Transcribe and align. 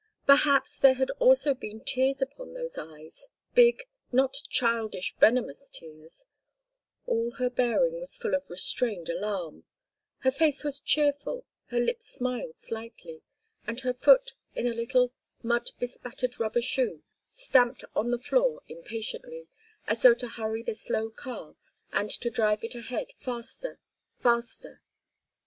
Perhaps 0.25 0.79
there 0.79 0.95
had 0.95 1.11
also 1.19 1.53
been 1.53 1.79
tears 1.79 2.23
upon 2.23 2.55
those 2.55 2.75
eyes—big, 2.75 3.83
not 4.11 4.35
childish, 4.49 5.13
venomous 5.19 5.69
tears; 5.69 6.25
all 7.05 7.29
her 7.33 7.51
bearing 7.51 7.99
was 7.99 8.17
full 8.17 8.33
of 8.33 8.49
restrained 8.49 9.09
alarm; 9.09 9.63
her 10.21 10.31
face 10.31 10.63
was 10.63 10.81
cheerful, 10.81 11.45
her 11.67 11.79
lips 11.79 12.07
smiled 12.07 12.55
slightly, 12.55 13.21
and 13.67 13.81
her 13.81 13.93
foot, 13.93 14.33
in 14.55 14.65
a 14.65 14.73
little, 14.73 15.13
mud 15.43 15.69
bespattered 15.79 16.39
rubber 16.39 16.63
shoe, 16.63 17.03
stamped 17.29 17.83
on 17.95 18.09
the 18.09 18.17
floor 18.17 18.63
impatiently, 18.67 19.47
as 19.85 20.01
though 20.01 20.15
to 20.15 20.29
hurry 20.29 20.63
the 20.63 20.73
slow 20.73 21.11
car 21.11 21.55
and 21.91 22.09
to 22.09 22.31
drive 22.31 22.63
it 22.63 22.73
ahead 22.73 23.09
faster, 23.19 23.77
faster. 24.19 24.81